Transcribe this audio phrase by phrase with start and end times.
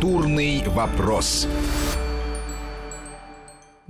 [0.00, 1.46] Культурный вопрос.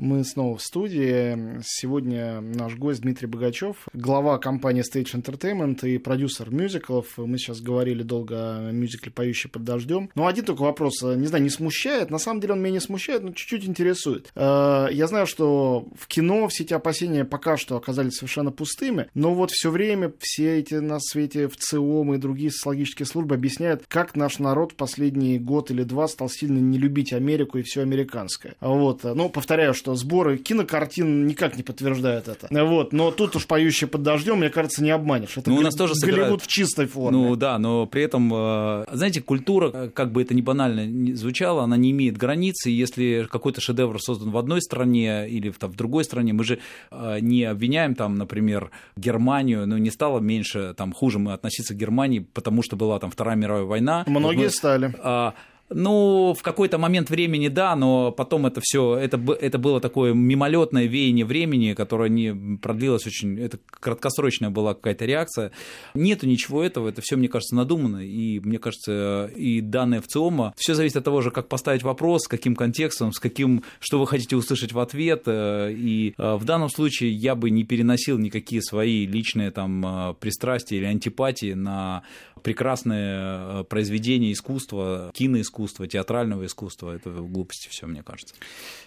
[0.03, 1.61] Мы снова в студии.
[1.63, 7.19] Сегодня наш гость Дмитрий Богачев, глава компании Stage Entertainment и продюсер мюзиклов.
[7.19, 10.09] Мы сейчас говорили долго о мюзикле «Поющий под дождем».
[10.15, 12.09] Но один только вопрос, не знаю, не смущает?
[12.09, 14.33] На самом деле он меня не смущает, но чуть-чуть интересует.
[14.35, 19.35] Э, я знаю, что в кино все эти опасения пока что оказались совершенно пустыми, но
[19.35, 24.17] вот все время все эти на свете в ЦИОМ и другие социологические службы объясняют, как
[24.17, 28.55] наш народ в последний год или два стал сильно не любить Америку и все американское.
[28.63, 29.05] Вот.
[29.05, 32.49] Ну, повторяю, что что сборы кинокартин никак не подтверждают это.
[32.51, 35.37] Вот, но тут уж поющие под дождем, мне кажется, не обманешь.
[35.37, 36.43] Это ну, у нас тоже Голливуд собирают...
[36.43, 37.19] в чистой форме.
[37.19, 41.13] Ну да, но при этом, э, знаете, культура, э, как бы это ни банально ни
[41.13, 42.71] звучало, она не имеет границы.
[42.71, 46.59] Если какой-то шедевр создан в одной стране или в, там, в другой стране, мы же
[46.91, 51.77] э, не обвиняем там, например, Германию, но не стало меньше, там, хуже мы относиться к
[51.77, 54.05] Германии, потому что была там Вторая мировая война.
[54.07, 54.95] Многие мы, стали.
[55.03, 55.35] А,
[55.71, 60.87] ну, в какой-то момент времени, да, но потом это все, это, это было такое мимолетное
[60.87, 65.53] веяние времени, которое не продлилось очень, это краткосрочная была какая-то реакция.
[65.95, 70.55] Нету ничего этого, это все, мне кажется, надумано, и мне кажется, и данные в ЦИОМа,
[70.57, 74.07] все зависит от того же, как поставить вопрос, с каким контекстом, с каким, что вы
[74.07, 78.61] хотите услышать в ответ, э, и э, в данном случае я бы не переносил никакие
[78.61, 82.03] свои личные там э, пристрастия или антипатии на
[82.43, 86.95] прекрасное произведение искусства, киноискусства, искусства, театрального искусства.
[86.95, 88.35] Это глупости все, мне кажется.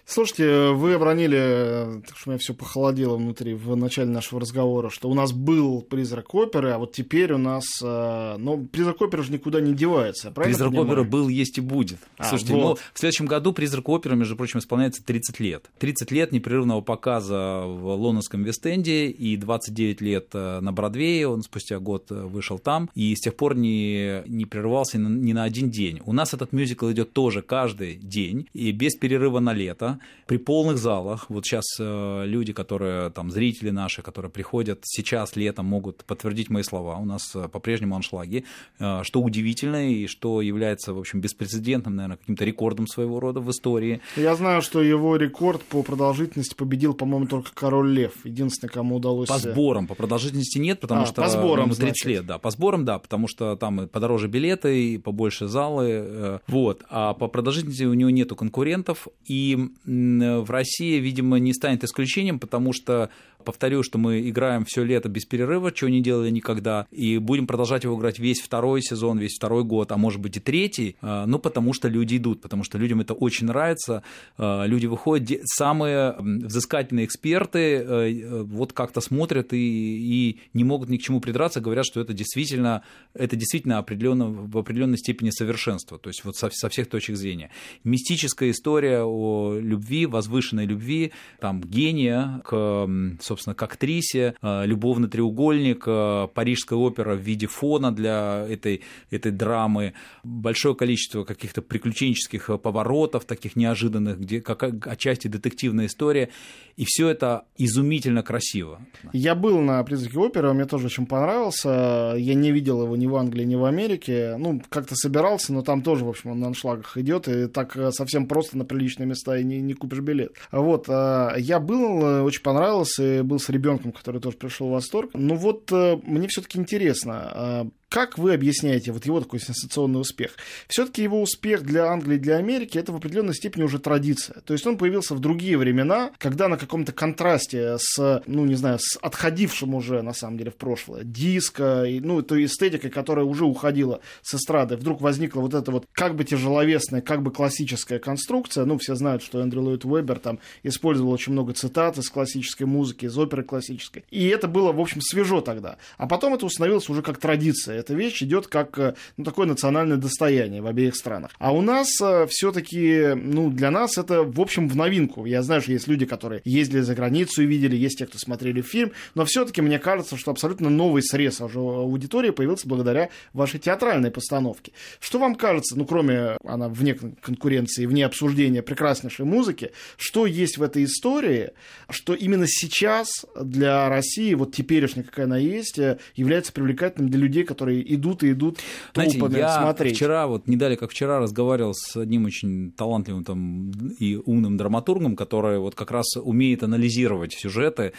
[0.06, 5.10] Слушайте, вы обронили, так что у меня все похолодело внутри в начале нашего разговора, что
[5.10, 7.64] у нас был призрак оперы, а вот теперь у нас...
[7.82, 10.88] Э, ну, призрак оперы же никуда не девается, правильно Призрак понимаю?
[10.88, 12.00] оперы был, есть и будет.
[12.18, 12.62] А, Слушайте, вот.
[12.62, 15.70] ну, в следующем году призрак оперы, между прочим, исполняется 30 лет.
[15.80, 21.28] 30 лет непрерывного показа в лондонском Вест-Энде и 29 лет э, на Бродвее.
[21.28, 25.44] Он спустя год э, вышел там и с тех пор не, не прерывался ни на,
[25.44, 26.02] один день.
[26.06, 30.78] У нас этот мюзикл идет тоже каждый день и без перерыва на лето при полных
[30.78, 31.26] залах.
[31.30, 36.64] Вот сейчас э, люди, которые там зрители наши, которые приходят сейчас летом, могут подтвердить мои
[36.64, 36.96] слова.
[36.98, 38.46] У нас э, по-прежнему аншлаги,
[38.80, 43.50] э, что удивительно и что является, в общем, беспрецедентным, наверное, каким-то рекордом своего рода в
[43.52, 44.00] истории.
[44.16, 48.14] Я знаю, что его рекорд по продолжительности победил, по-моему, только Король Лев.
[48.24, 49.28] Единственный, кому удалось...
[49.28, 51.22] По сборам, по продолжительности нет, потому А, что...
[51.22, 52.06] по сборам, ну, 30 значит.
[52.06, 52.38] лет, да.
[52.38, 56.84] По сборам, да, потому что там и подороже билеты, и побольше залы, э, вот.
[56.90, 62.74] А по продолжительности у него нету конкурентов, и в России, видимо, не станет исключением, потому
[62.74, 63.10] что,
[63.44, 67.84] повторю, что мы играем все лето без перерыва, чего не делали никогда, и будем продолжать
[67.84, 71.40] его играть весь второй сезон, весь второй год, а может быть и третий, э, ну,
[71.40, 74.04] потому что люди идут, потому что людям это очень нравится,
[74.38, 80.98] э, люди выходят, самые взыскательные эксперты э, вот как-то смотрят и, и не могут ни
[80.98, 82.84] к чему придраться, говорят, что это действительно,
[83.14, 87.52] это действительно определенно, в определенной степени совершенство, то есть вот со, со всех точек зрения.
[87.84, 95.10] Мистическая история о любви, возвышенной любви, там, гения к, м, собственно, к актрисе, э, любовный
[95.10, 102.50] треугольник, э, парижская опера в виде фона для этой, этой драмы, большое количество каких-то приключенческих
[102.50, 106.30] э, поворотов, таких неожиданных, где как отчасти детективная история,
[106.78, 108.82] и все это изумительно красиво.
[109.14, 112.14] Я был на призраке оперы, мне тоже очень понравился.
[112.18, 114.36] Я не видел его ни в Англии, ни в Америке.
[114.38, 118.28] Ну, как-то собирался, но там тоже, в общем, он на аншлагах идет, и так совсем
[118.28, 120.34] просто на приличные места и не, не купишь билет.
[120.52, 125.12] Вот, я был, очень понравился, был с ребенком, который тоже пришел в восторг.
[125.14, 130.32] Ну вот, э, мне все-таки интересно, э, как вы объясняете вот его такой сенсационный успех?
[130.68, 134.42] Все-таки его успех для Англии для Америки это в определенной степени уже традиция.
[134.42, 138.80] То есть он появился в другие времена, когда на каком-то контрасте с, ну не знаю,
[138.80, 143.46] с отходившим уже на самом деле в прошлое диско, и, ну той эстетикой, которая уже
[143.46, 148.66] уходила с эстрады, вдруг возникла вот эта вот как бы тяжеловесная, как бы классическая конструкция.
[148.66, 153.06] Ну все знают, что Эндрю Ллойд Уэббер там использовал очень много цитат из классической музыки,
[153.06, 154.04] из оперы классической.
[154.10, 155.78] И это было, в общем, свежо тогда.
[156.00, 159.98] А потом это установилось уже как традиция эта вещь идет как э, ну, такое национальное
[159.98, 161.32] достояние в обеих странах.
[161.38, 161.90] А у нас
[162.30, 165.26] все-таки, ну, для нас это, в общем, в новинку.
[165.26, 168.62] Я знаю, что есть люди, которые ездили за границу и видели, есть те, кто смотрели
[168.62, 174.12] фильм, но все-таки мне кажется, что абсолютно новый срез уже аудитории появился благодаря вашей театральной
[174.12, 174.72] постановке.
[175.00, 180.64] Что вам кажется, ну, кроме она вне конкуренции, вне обсуждения прекраснейшей музыки, что есть в
[180.64, 181.52] этой истории,
[181.90, 187.44] что именно сейчас для России, вот теперешняя, какая она есть, э, является привлекательным для людей,
[187.44, 188.60] которые которые идут и идут
[188.94, 189.96] Знаете, толпами я смотреть.
[189.96, 195.16] вчера, вот не далее как вчера, разговаривал с одним очень талантливым там и умным драматургом,
[195.16, 197.94] который вот как раз умеет анализировать сюжеты,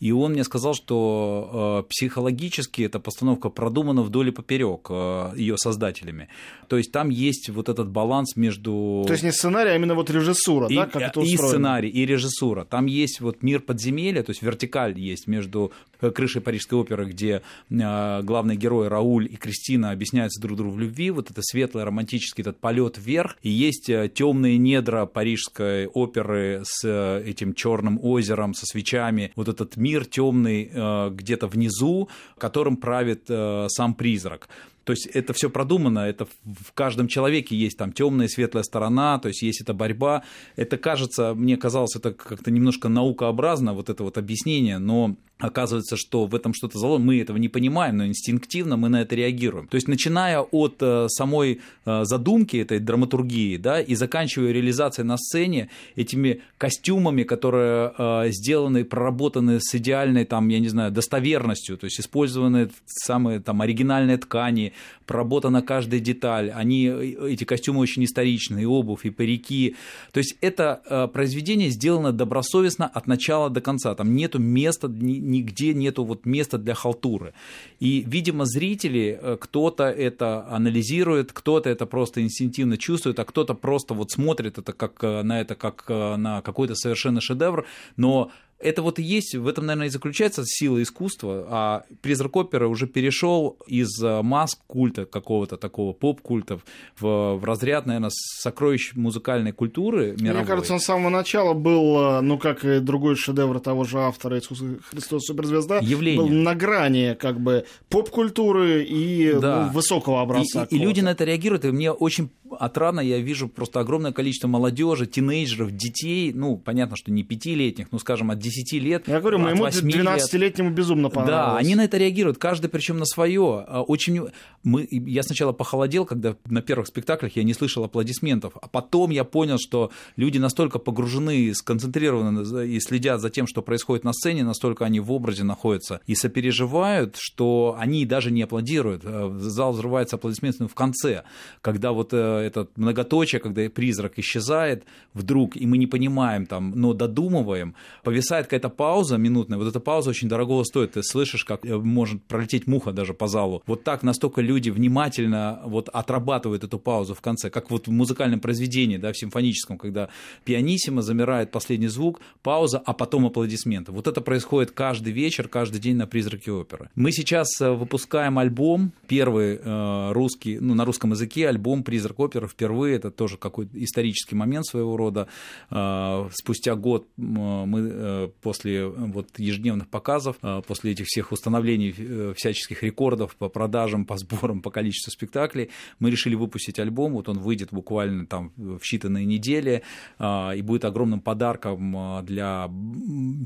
[0.00, 5.56] и он мне сказал, что э, психологически эта постановка продумана вдоль и поперек э, ее
[5.58, 6.28] создателями.
[6.68, 9.04] То есть там есть вот этот баланс между...
[9.06, 12.06] То есть не сценарий, а именно вот режиссура, и, да, как это и сценарий, и
[12.06, 12.64] режиссура.
[12.64, 17.42] Там есть вот мир подземелья, то есть вертикаль есть между э, крышей Парижской оперы, где
[17.68, 22.42] э, главный герой Рауль и Кристина объясняются друг другу в любви, вот это светлый романтический
[22.42, 28.54] этот полет вверх, и есть э, темные недра Парижской оперы с э, этим черным озером,
[28.54, 32.08] со свечами, вот этот мир темный э, где-то внизу,
[32.38, 33.28] которым правит
[33.68, 34.48] сам призрак.
[34.84, 39.18] То есть это все продумано, это в каждом человеке есть там темная и светлая сторона,
[39.18, 40.24] то есть есть эта борьба.
[40.56, 46.26] Это кажется, мне казалось, это как-то немножко наукообразно, вот это вот объяснение, но оказывается, что
[46.26, 49.66] в этом что-то заложено, мы этого не понимаем, но инстинктивно мы на это реагируем.
[49.68, 55.16] То есть начиная от э, самой э, задумки этой драматургии, да, и заканчивая реализацией на
[55.16, 61.86] сцене этими костюмами, которые э, сделаны, проработаны с идеальной, там, я не знаю, достоверностью, то
[61.86, 64.72] есть использованы самые там оригинальные ткани,
[65.06, 69.76] проработана каждая деталь, они, эти костюмы очень историчные, и обувь, и парики.
[70.12, 74.88] То есть это произведение сделано добросовестно от начала до конца, там нету места
[75.30, 77.32] нигде нету вот места для халтуры.
[77.78, 83.94] И, видимо, зрители, э, кто-то это анализирует, кто-то это просто инстинктивно чувствует, а кто-то просто
[83.94, 87.66] вот смотрит это как, э, на это как э, на какой-то совершенно шедевр,
[87.96, 88.30] но
[88.60, 92.86] это вот и есть, в этом, наверное, и заключается сила искусства, а призрак оперы уже
[92.86, 96.60] перешел из э, маск культа какого-то такого поп-культа
[96.98, 100.42] в, в разряд, наверное, сокровищ музыкальной культуры мировой.
[100.42, 103.98] Мне кажется, он с самого начала был, э, ну, как и другой шедевр того же
[103.98, 106.20] автора Иисус Христос Суперзвезда, Явление.
[106.20, 109.66] был на грани как бы поп-культуры и да.
[109.66, 110.64] ну, высокого образца.
[110.70, 114.12] И, и, и люди на это реагируют, и мне очень отрадно, я вижу просто огромное
[114.12, 119.08] количество молодежи, тинейджеров, детей, ну, понятно, что не пятилетних, ну, скажем, от 10 лет.
[119.08, 121.52] Я говорю, моему 12-летнему безумно понравилось.
[121.52, 123.64] Да, они на это реагируют, каждый причем на свое.
[123.66, 124.28] А, очень...
[124.62, 124.86] Мы...
[124.90, 129.58] Я сначала похолодел, когда на первых спектаклях я не слышал аплодисментов, а потом я понял,
[129.58, 135.00] что люди настолько погружены, сконцентрированы и следят за тем, что происходит на сцене, настолько они
[135.00, 139.02] в образе находятся и сопереживают, что они даже не аплодируют.
[139.04, 141.24] Э, зал взрывается аплодисментами в конце,
[141.60, 144.84] когда вот э, этот многоточие, когда призрак исчезает
[145.14, 150.10] вдруг, и мы не понимаем там, но додумываем, повисает какая-то пауза минутная, вот эта пауза
[150.10, 153.62] очень дорогого стоит, ты слышишь, как э, может пролететь муха даже по залу.
[153.66, 158.40] Вот так настолько люди внимательно вот отрабатывают эту паузу в конце, как вот в музыкальном
[158.40, 160.08] произведении, да, в симфоническом, когда
[160.44, 163.92] пианиссимо замирает последний звук, пауза, а потом аплодисменты.
[163.92, 166.90] Вот это происходит каждый вечер, каждый день на «Призраке оперы».
[166.94, 172.29] Мы сейчас э, выпускаем альбом, первый э, русский, ну, на русском языке альбом «Призрак оперы»
[172.38, 175.28] впервые, это тоже какой-то исторический момент своего рода.
[175.70, 181.94] Э, спустя год мы э, после э, вот ежедневных показов, э, после этих всех установлений
[181.96, 187.12] э, всяческих рекордов по продажам, по сборам, по количеству спектаклей, мы решили выпустить альбом.
[187.14, 189.82] Вот он выйдет буквально там в считанные недели
[190.20, 192.70] и будет огромным подарком для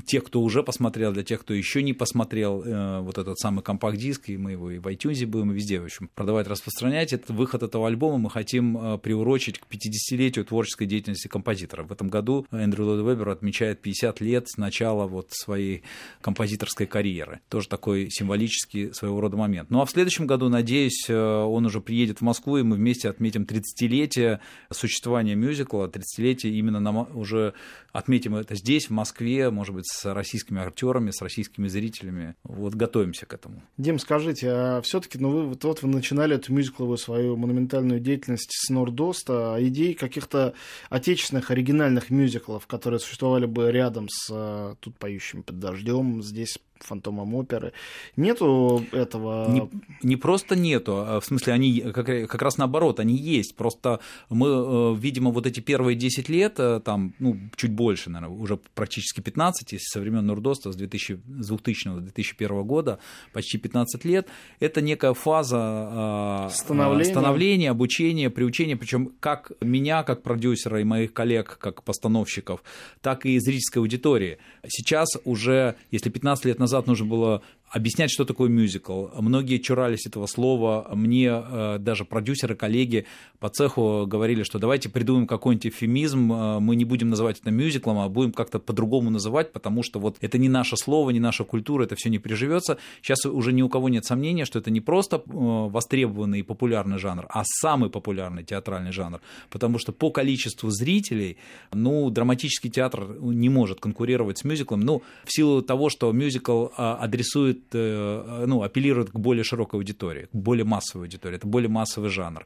[0.05, 2.63] тех, кто уже посмотрел, для тех, кто еще не посмотрел
[3.03, 6.09] вот этот самый компакт-диск, и мы его и в iTunes будем, и везде, в общем,
[6.13, 7.13] продавать, распространять.
[7.13, 11.83] Это выход этого альбома мы хотим приурочить к 50-летию творческой деятельности композитора.
[11.83, 15.83] В этом году Эндрю Ллойд Вебер отмечает 50 лет с начала вот своей
[16.21, 17.39] композиторской карьеры.
[17.49, 19.69] Тоже такой символический своего рода момент.
[19.69, 23.09] Ну а в следующем году, надеюсь, э, он уже приедет в Москву, и мы вместе
[23.09, 24.39] отметим 30-летие
[24.71, 27.53] существования мюзикла, 30-летие именно на, уже
[27.93, 32.35] отметим это здесь, в Москве, может быть, с российскими актерами, с российскими зрителями.
[32.43, 33.63] Вот готовимся к этому.
[33.77, 38.51] Дим, скажите, а все-таки, ну вы вот, вот вы начинали эту мюзикловую свою монументальную деятельность
[38.65, 40.53] с Нордоста, а идей каких-то
[40.89, 47.33] отечественных оригинальных мюзиклов, которые существовали бы рядом с э, тут поющим под дождем, здесь фантомом
[47.35, 47.73] оперы.
[48.15, 49.49] Нету этого...
[49.49, 49.69] Не,
[50.03, 53.55] не просто нету, а в смысле, они как, как раз наоборот, они есть.
[53.55, 53.99] Просто
[54.29, 58.57] мы, э, видимо, вот эти первые 10 лет, э, там, ну, чуть больше, наверное, уже
[58.73, 62.99] практически 15, если со времен Нурдоста с, 2000, с 2000 до 2001 года,
[63.33, 64.27] почти 15 лет,
[64.59, 71.13] это некая фаза э, становления, становления обучения, приучения, причем как меня, как продюсера и моих
[71.13, 72.63] коллег, как постановщиков,
[73.01, 74.37] так и зрительской аудитории.
[74.67, 77.41] Сейчас уже, если 15 лет назад назад нужно было
[77.75, 79.07] объяснять, что такое мюзикл.
[79.19, 80.89] Многие чурались этого слова.
[80.93, 83.05] Мне э, даже продюсеры, коллеги
[83.39, 87.99] по цеху говорили, что давайте придумаем какой-нибудь эфемизм, э, мы не будем называть это мюзиклом,
[87.99, 91.83] а будем как-то по-другому называть, потому что вот это не наше слово, не наша культура,
[91.83, 92.77] это все не приживется.
[93.01, 97.25] Сейчас уже ни у кого нет сомнения, что это не просто востребованный и популярный жанр,
[97.29, 101.35] а самый популярный театральный жанр, потому что по количеству зрителей,
[101.73, 107.64] ну, драматический театр не может конкурировать с мюзиклом, ну, в силу того, что мюзикл адресует,
[107.73, 112.45] э, ну, апеллирует к более широкой аудитории, к более массовой аудитории, это более массовый жанр.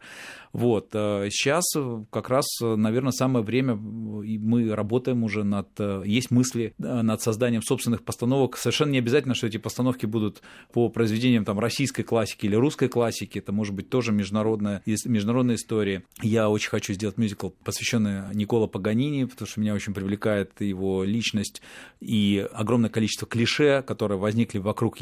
[0.53, 0.89] Вот.
[0.91, 7.21] Сейчас э, как раз, наверное, самое время, мы работаем уже над, э, есть мысли над
[7.21, 8.57] созданием собственных постановок.
[8.57, 10.41] Совершенно не обязательно, что эти постановки будут
[10.73, 16.03] по произведениям там, российской классики или русской классики, это может быть тоже международная, международная история.
[16.21, 21.61] Я очень хочу сделать мюзикл, посвященный Никола Паганини, потому что меня очень привлекает его личность
[21.99, 24.97] и огромное количество клише, которые возникли вокруг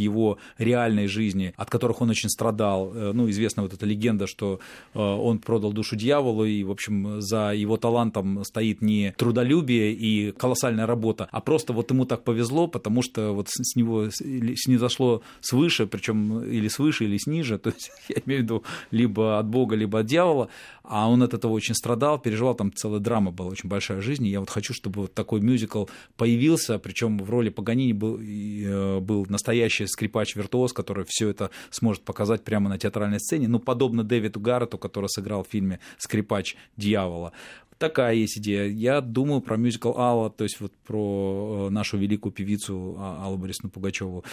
[0.57, 2.93] реальной жизни, от которых он очень страдал.
[2.93, 4.59] Э, ну, известна вот эта легенда, что
[4.93, 10.31] он он продал душу дьяволу, и, в общем, за его талантом стоит не трудолюбие и
[10.31, 15.87] колоссальная работа, а просто вот ему так повезло, потому что вот с него снизошло свыше,
[15.87, 19.99] причем или свыше, или сниже, то есть я имею в виду либо от Бога, либо
[19.99, 20.49] от дьявола,
[20.83, 24.29] а он от этого очень страдал, переживал, там целая драма была очень большая жизнь, и
[24.29, 25.85] я вот хочу, чтобы вот такой мюзикл
[26.15, 32.43] появился, причем в роли Паганини был, э, был настоящий скрипач-виртуоз, который все это сможет показать
[32.43, 37.33] прямо на театральной сцене, ну, подобно Дэвиду Гаррету, который сыграл в фильме «Скрипач дьявола».
[37.77, 38.67] Такая есть идея.
[38.67, 43.37] Я думаю про мюзикл Алла, то есть вот про э, нашу великую певицу а, Аллу
[43.37, 44.25] Борисовну Пугачеву.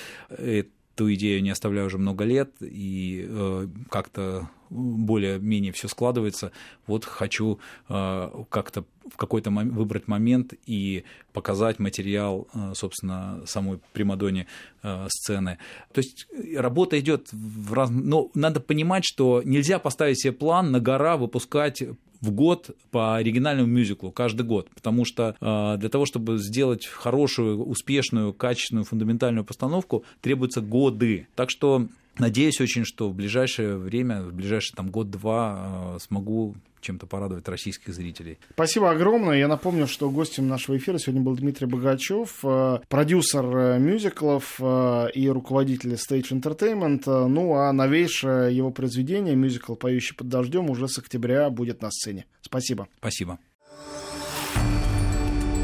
[0.94, 6.52] Эту идею не оставляю уже много лет, и э, как-то более-менее все складывается.
[6.86, 7.58] Вот хочу
[7.88, 14.46] э, как-то в какой-то момент выбрать момент и показать материал, э, собственно, самой Примадоне
[14.82, 15.58] э, сцены.
[15.92, 17.90] То есть работа идет в раз...
[17.90, 21.82] Но надо понимать, что нельзя поставить себе план на гора выпускать
[22.24, 27.62] в год по оригинальному мюзиклу каждый год, потому что э, для того, чтобы сделать хорошую,
[27.64, 31.26] успешную, качественную, фундаментальную постановку, требуются годы.
[31.34, 31.86] Так что
[32.18, 36.54] Надеюсь очень, что в ближайшее время, в ближайший там год-два смогу
[36.84, 38.38] чем-то порадовать российских зрителей.
[38.52, 39.38] Спасибо огромное.
[39.38, 45.06] Я напомню, что гостем нашего эфира сегодня был Дмитрий Богачев, э, продюсер э, мюзиклов э,
[45.14, 47.28] и руководитель Stage Entertainment.
[47.28, 52.26] Ну а новейшее его произведение, мюзикл «Поющий под дождем» уже с октября будет на сцене.
[52.42, 52.86] Спасибо.
[52.98, 53.38] Спасибо.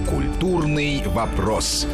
[0.09, 1.87] Культурный вопрос.